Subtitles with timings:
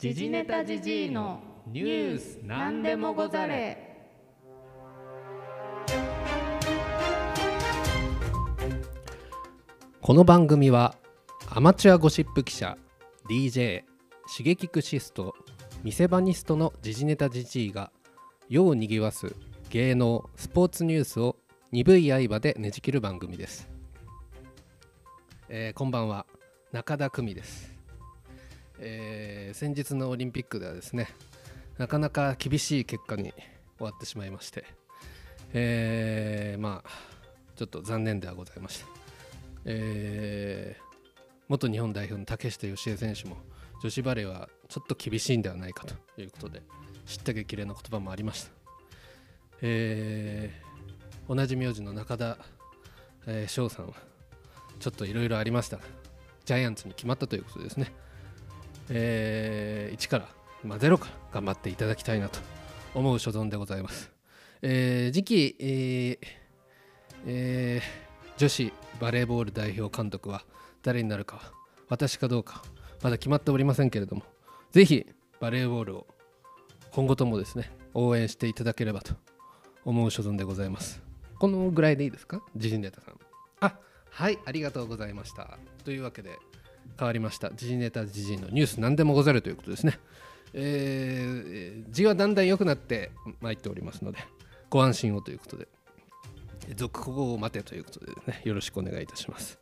[0.00, 4.08] 時事ネタじじいのニュースなんでもござれ。
[10.00, 10.94] この番組は
[11.50, 12.78] アマチュアゴシップ記者
[13.28, 13.82] DJ
[14.34, 15.34] 刺激クシスト
[15.84, 17.92] 店場ニストの時事ネタじじいが
[18.48, 19.36] 世をにぎわす
[19.68, 21.36] 芸能スポーツニュースを
[21.72, 23.68] 鈍い刃でねじ切る番組です、
[25.50, 26.24] えーこんばんは
[26.72, 27.69] 中田久美です、
[28.80, 31.08] えー先日のオリンピックではですね
[31.78, 33.32] なかなか厳しい結果に
[33.78, 34.64] 終わってしまいまして、
[35.52, 36.90] えーまあ
[37.56, 38.86] ちょっと残念ではございました
[39.66, 40.82] えー
[41.48, 43.36] 元日本代表の竹下佳恵選手も
[43.82, 46.62] 女子バレーはちょっと厳しいんではないかということで
[47.06, 48.50] 知った激励の言葉もありました、
[49.62, 50.70] えー
[51.32, 52.38] 同じ名字の中田
[53.24, 53.92] 翔、えーさんは
[54.80, 55.84] ちょっといろいろありましたが
[56.44, 57.92] ジャイアンツに決まったということですね、
[58.90, 60.28] えー1から、
[60.64, 62.38] まあ、0から頑張っていただきたいなと
[62.94, 64.10] 思う所存でございます、
[64.62, 66.18] えー次期、えー
[67.26, 70.44] えー女子バレーボール代表監督は
[70.82, 71.42] 誰になるかは
[71.88, 72.62] 私かどうか
[73.02, 74.22] まだ決まっておりませんけれども
[74.72, 75.06] ぜひ
[75.40, 76.06] バレーボールを
[76.90, 79.12] 今後ともですね応援していただければと
[79.84, 81.02] 思う所存でございます。
[81.38, 82.42] このぐらいでいいですか？
[82.56, 83.18] ジジネタさん。
[83.60, 83.74] あ
[84.10, 85.58] はいありがとうございました。
[85.84, 86.38] というわけで
[86.98, 87.50] 変わりました。
[87.50, 89.98] 時事ネタ時事のニュース何でもござるということですね。
[90.52, 93.10] えー字はだんだん良くなって
[93.40, 94.18] まいっておりますので
[94.68, 95.68] ご安心をということで。
[96.76, 99.58] 続報を待てということでねよろしくお願いいたします、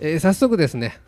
[0.00, 0.98] えー早速ですね。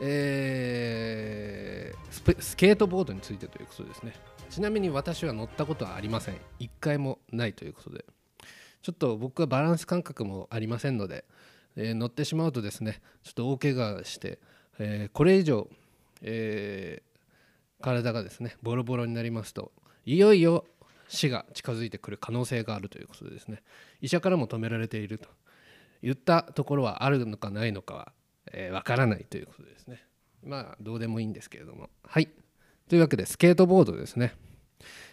[0.00, 4.14] えースケートボードについてということですね。
[4.48, 6.36] ちなみに私は乗ったことはありません。
[6.58, 8.04] 一回もないということで。
[8.82, 11.24] ちょっと僕はバランス感覚もありませんので、
[11.76, 14.38] えー乗ってしまうとですねちょっと大怪我して、
[14.78, 15.68] えーこれ以上、
[16.22, 17.14] えー
[17.82, 19.70] 体がですねボロボロになりますと
[20.06, 20.64] いよいよ
[21.06, 23.62] 死が近づいてくる可能性があるということでですね
[24.00, 25.28] 医者からも止められていると
[26.02, 28.12] 言ったところはあるのかないのかはわ、
[28.52, 30.02] えーからないということですね。
[30.42, 31.88] まあどうでもいいんですけれども。
[32.06, 32.28] はい。
[32.88, 34.34] というわけでスケートボードですね。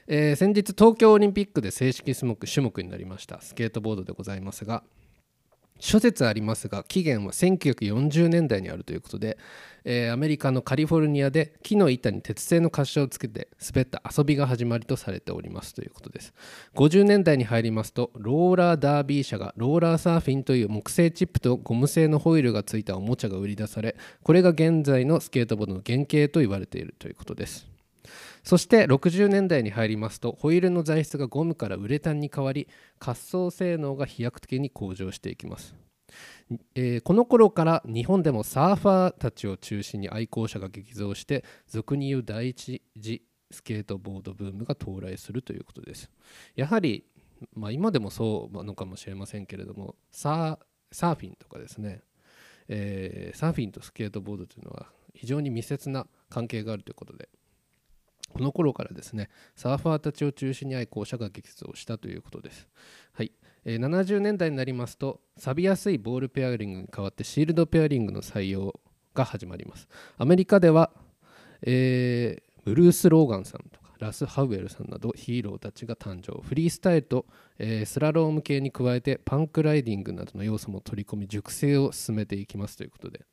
[0.07, 3.41] えー先日東京オリンピックで正式種目種目になりました。
[3.41, 4.83] スケートボードでございますが
[5.81, 9.37] 諸説ありますが起源は1940年代にあるということで、
[9.83, 16.33] えーアメリカのカリフォルニアで木の板に鉄製の滑車をつけて滑った遊びが始まりとされておりますということです。
[16.75, 27.70] 50年代に入りますとローラーダービー社がローラーサーフィンという木製チップとゴム製のホイールがついたおもちゃが売り出されこれが現在のスケートボードの原型と言われているということです。
[28.43, 32.67] そして60年代に入りますとホイールの材質がゴムからウレタンに変わり
[32.99, 35.75] 滑走性能が飛躍的に向上していきます、
[36.75, 46.09] えーこの頃から日本でもサーファーたちを中心に愛好者が激増して俗に言う第一次スケートボードブームが到来するということです。
[46.55, 47.05] やはり、
[47.53, 52.01] まあ、今でもそうなのかもしれませんけれどもサーフィンとかですね、
[52.67, 57.29] えーサーフィンとスケートボードというのは非常に密接な関係があるということで
[58.31, 62.67] この頃からですねサーファーたちを中心に愛好者が激増したということです、
[63.13, 63.31] はい。
[63.63, 68.79] え70年代になりますと錆びやすいボールペアリングに代わってシールドペアリングの採用
[69.13, 69.87] が始まります。
[70.17, 70.91] アメリカでは、
[71.61, 76.39] えーブルース・ローガンさんとかラス・ハウエルさんなどヒーローたちが誕生。
[76.43, 77.25] フリースタイルと、
[77.57, 83.25] えースラローム系に加えてパンクライディングなどの要素も取り込み熟成を進めていきますということで。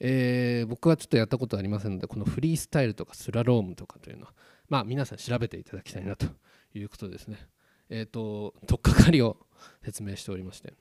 [0.00, 4.34] えー僕はちょっとやったことありませんのでこのフリースタイルとかスラロームとかというのは
[4.68, 6.26] まあ皆さん調べていただきたいなと
[6.74, 7.38] いうことですね。
[7.88, 9.36] えっ、と取っかかりを
[9.84, 10.74] 説明しておりまして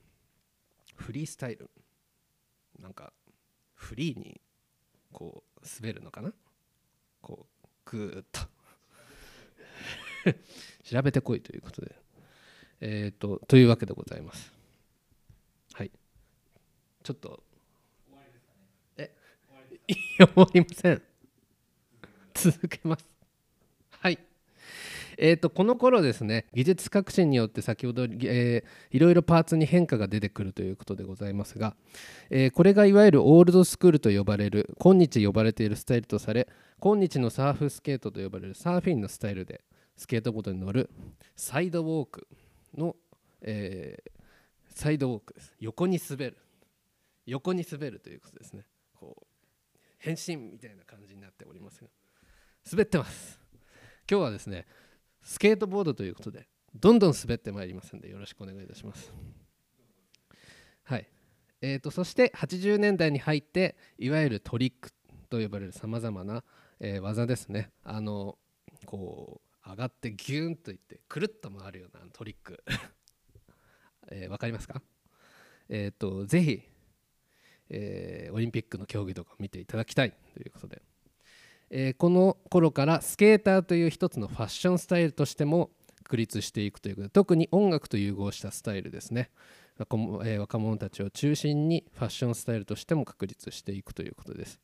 [0.96, 1.70] フリースタイル
[2.80, 3.14] なんか
[3.76, 4.42] フリーに
[5.12, 6.34] こう滑るのかな？
[7.22, 8.50] こうグーッと。
[10.84, 11.96] 調べてこいということで。
[12.82, 14.52] えっ、とというわけでございます。
[15.74, 15.92] はい。
[17.04, 17.44] ちょっと
[19.88, 21.02] いません。
[22.34, 23.06] 続けます。
[23.90, 24.20] はい。
[25.18, 31.76] えー、とこの頃ですね技術革新によって先ほど、えーいろいろパーツに変化が出てくるということでございますが、
[32.30, 36.50] えーこれがいわゆるオールドスクールと呼ばれる今日呼ばれているスタイルとされ
[36.80, 39.62] 今日のサーフスケートと呼ばれるサーフィンのスタイルで
[39.96, 40.90] スケートボードに乗る
[41.38, 42.28] サイドウォーク
[42.78, 42.96] の、
[43.42, 44.12] えー
[44.76, 45.54] サイドウォークです。
[45.62, 46.38] 横に滑る。
[47.26, 48.66] 横に滑るということですね。
[50.06, 51.90] 変身みたいな感じになっておりますが
[52.72, 53.40] 滑ってます。
[54.10, 54.68] 今日はですね
[55.24, 59.12] スケートボードということでどんどん滑ってまいりますのでよろしくお願いいたします。
[60.84, 61.08] はい。
[61.62, 64.92] えー、とそして80年代に入っていわゆるトリック
[65.30, 66.44] と呼ばれるさまざまな、
[66.80, 67.72] えー技ですね。
[67.84, 68.38] あの
[68.86, 72.64] こう上がってギューンといってくるっと回るようなトリック。
[74.12, 74.84] えーわかりますか？
[75.70, 76.62] えっ、とぜひ、
[77.70, 80.82] えーオリンピックの競技とか見ていただきたいということで、
[81.70, 85.70] えーこの頃からスケーターという一つのファッションスタイルとしても
[86.04, 89.30] 確立していくということで特に音楽と融合したスタイルですね。
[89.78, 94.62] 若者,、えー若者たちを中心にファッションスタイルとしても確立していくということです、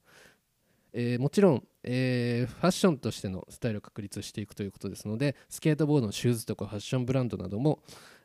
[0.93, 7.79] えーもちろん、えーファッションとしてのスタイルを確立していくということですのでスケートボードのシューズとかファッションブランドなども、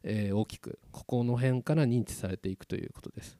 [0.04, 3.36] え大きくここの辺から認知されていくということです。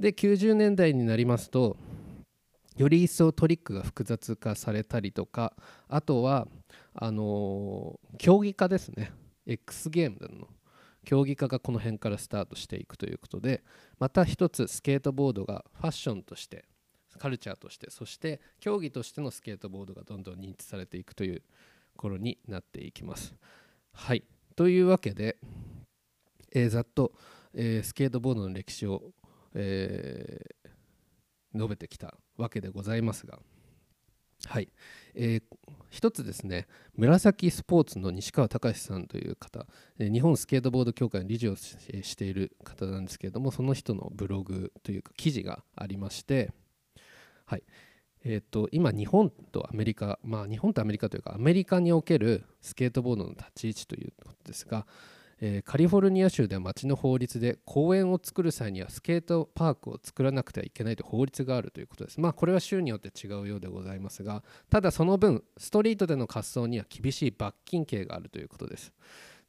[0.00, 1.76] で90年代になりますと
[2.78, 5.52] より一層トリックが複雑化されたりとか
[5.88, 6.48] あとは
[6.94, 9.12] あのー競技化ですね
[9.46, 10.48] X ゲームの
[11.04, 13.62] 競技化がこの辺からスタートしていくということで
[13.98, 16.64] また一つスケートボードがファッションとして
[17.18, 21.42] カルチャーとしてそして競技としてのスケートボードがどんどん認知されていくという
[21.96, 23.34] 頃になっていきます。
[23.92, 24.24] はい
[24.56, 25.36] というわけで、
[26.52, 27.12] えーざっと、
[27.52, 29.12] えースケートボードの歴史を、
[29.54, 30.70] えー
[31.52, 33.40] 述べてきたわけでございますが、
[34.46, 34.68] はい。
[35.14, 35.42] えー
[35.90, 39.66] 一つですね紫スポーツの西川隆さんという方、
[39.98, 46.52] えー日本スケートボード協会の理事をししている方なんですけれどもその人のブログというか記事がありまして、
[47.46, 47.64] はい。
[48.22, 54.86] えー、と今日本とアメリカまあ日本とアメリカというかアメリカにおけるスケートボードの立ち位置ということですが、
[55.42, 62.20] えーカリフォルニア州では町の法律で公園を作る際にはスケートパークを作らなくてはいけないという法律があるということです。
[62.20, 68.92] まあこれは州によって違うようでございますがただその分ストリートでの滑走には厳しい罰金刑があるということです。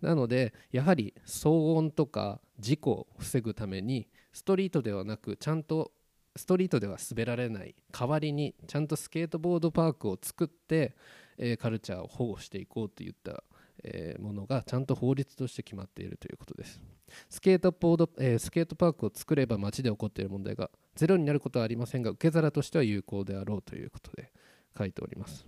[0.01, 5.91] なのでやはり騒音とか事故を防ぐためにストリートではなくちゃんと
[6.35, 10.95] ストリートでは滑られない代わりにちゃんとスケートボードパークを作って、
[11.37, 13.43] えーカルチャーを保護していこうといった、
[13.83, 16.81] えものがちゃんと法律として決まっているということです。
[17.29, 24.31] スケートボード、えースケートパークを作れば街で起こっている問題がゼロになることはありませんが受け皿としては有効であろうということで
[24.77, 25.45] 書いております。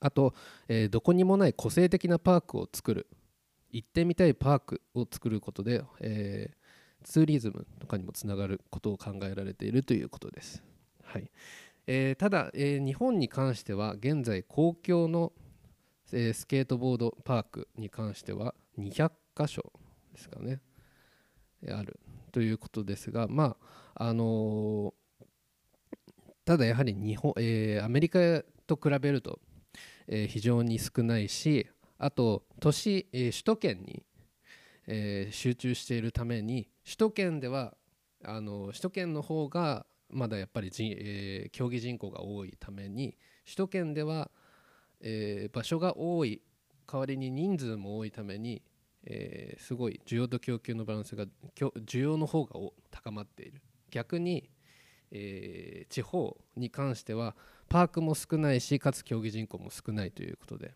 [0.00, 0.34] あと、
[0.68, 3.06] えーどこにもない個性的なパークを作る
[3.70, 6.58] 行ってみたいパークを作ることで、えー
[7.04, 10.62] ツーリズムとかにもつながることを考えられているということです。
[11.04, 11.30] はい
[11.86, 15.32] えーただ、えー日本に関しては現在公共の、
[16.12, 19.72] えースケートボードパークに関しては200箇所
[20.12, 20.60] ですかね。
[21.70, 21.98] ある
[22.32, 23.56] ということですがま
[23.94, 24.98] ああのー
[26.44, 29.38] ただやはり日本、えーアメリカと比べると、
[30.06, 31.66] えー非常に少ないし
[31.98, 34.02] あと都市、え首都圏に、
[34.86, 37.74] え集中しているために首都圏では
[38.24, 44.30] あの首都圏の方がまだやっぱり人、え競技人口が多いために首都圏では、
[45.00, 46.42] えー場所が多い。
[46.90, 48.62] 代わりに人数も多いために、
[49.04, 52.54] えーすごい需要と供給のバランスが需要の方が
[52.90, 53.60] 高まっている。
[53.90, 54.50] 逆に、
[55.10, 57.34] えー地方に関しては
[57.68, 60.74] パークも少ないしかつ競技人口も少ないということで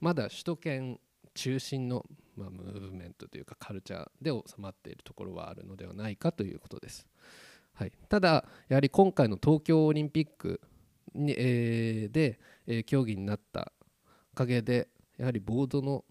[0.00, 1.00] まだ首都圏
[1.34, 2.04] 中心の、
[2.36, 7.06] まあ、ムーブメントというかカルチャーで収まっているところはあるのではないかということです。
[7.74, 10.60] はい、ただやはり今回の東京オリンピック
[11.18, 13.72] に、えーで、えー競技になった
[14.32, 16.04] おかげでやはりボードの、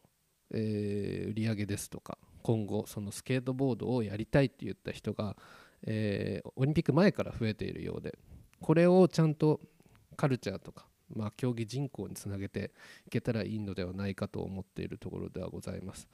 [0.52, 5.36] えー売り上げですとか今後そのスケートボードをやりたいって言った人が、
[5.84, 8.18] えーオリンピック前から増えているようで
[8.60, 9.60] これをちゃんと
[10.16, 12.72] カルチャーとか、まあ、競技人口につなげて
[13.06, 16.08] いけたらいいのではないかと思っているところではございます。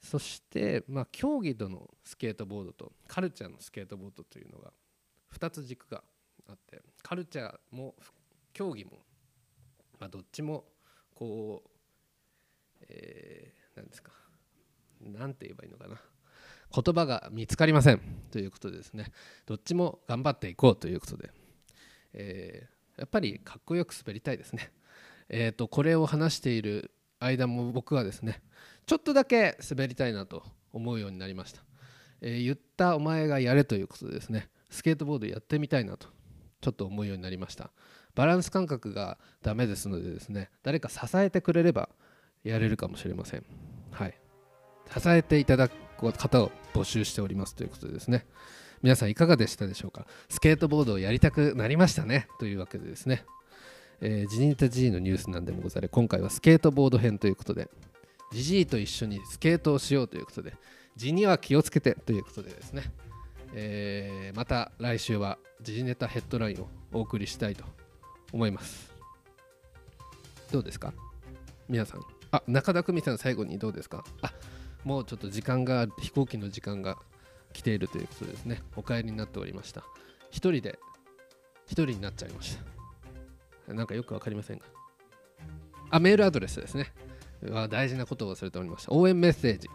[0.00, 4.72] そして、まあ、競技とのスケートボードとカルチャーのスケートボードというのが
[5.36, 6.04] 2つ軸が
[6.48, 8.17] あってカルチャーも含
[8.58, 8.90] 競技も、
[10.00, 10.64] まあ、どっちも
[11.14, 14.10] こう、えー、ですか
[15.00, 16.00] なんて言えばいいのかな。
[16.74, 18.00] 言葉が見つかりません
[18.32, 19.12] ということでですね。
[19.46, 21.30] どっちも頑張っていこうということで、
[22.14, 24.72] えーやっぱりかっこよく滑りたいですね。
[25.28, 28.42] えー、とこれを話している間も僕はですね
[28.86, 31.62] ちょっとだけ滑りたいなと思うようになりました、
[32.20, 34.48] えー言ったお前がやれということでですね。
[34.68, 36.08] スケートボードやってみたいなと
[36.60, 37.70] ちょっと思うようになりました。
[38.18, 41.88] バランス感覚がダメですのでですね誰か支えてくれれば
[42.42, 43.44] やれるかもしれません。
[43.92, 44.18] はい。
[44.92, 48.26] 支えていただく方を募集しておりますということでですね。
[48.82, 50.04] 皆さんいかがでしたでしょうか？
[50.28, 52.26] スケートボードをやりたくなりましたね？
[52.40, 53.24] というわけでですね。
[54.00, 57.68] えー、ジニータ G のニュースなんでもござれ今回はスケートボード編ということで
[58.32, 60.54] ジジイと一緒にスケートをしようということで
[60.96, 62.92] 字には気をつけてということでですね、
[63.54, 67.64] えーまた来週は時事ネタヘッドラインをお送りしたいと
[68.32, 68.92] 思います。
[70.50, 70.92] どうですか？
[71.68, 72.00] 皆さん。
[72.30, 74.04] あ中田久美さん最後にどうですか？
[74.22, 74.32] あ
[74.84, 76.96] もうちょっと時間が飛行機の時間が
[77.52, 78.62] 来ているということですね。
[78.76, 79.82] お帰りになっておりました。
[80.30, 80.78] 一人で
[81.66, 82.58] 一人になっちゃいまし
[83.66, 83.74] た。
[83.74, 84.64] なんかよくわかりませんが。
[85.90, 86.92] あメールアドレスですね。
[87.50, 88.92] は大事なことを忘れておりました。
[88.92, 89.68] 応援メッセージ、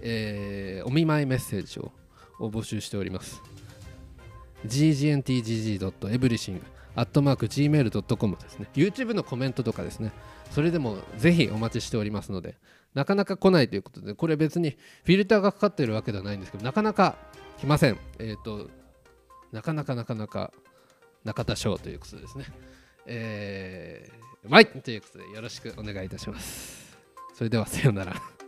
[0.00, 1.92] えーお見舞いメッセージを
[2.38, 3.42] を募集しております。
[6.96, 8.68] ggntgg.everything.gmail.com ですね。
[8.74, 10.12] YouTube のコメントとかですね。
[10.50, 12.56] それでもぜひお待ちしておりますので
[12.94, 14.70] なかなか来ないということでこれ別に
[15.04, 17.16] フィルターがかかっているわけではないんですけどなかなか
[17.58, 17.98] 来ません。
[18.18, 18.68] えっ、と
[19.52, 20.52] なかなかなかなか
[21.24, 22.46] 中田翔ということですね。
[23.06, 26.98] えー、うまいということでよろしくお願いいたします。
[27.34, 28.39] それではさようなら。